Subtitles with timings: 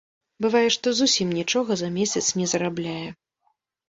[0.43, 3.07] Бывае, што зусім нічога за месяц не зарабляе!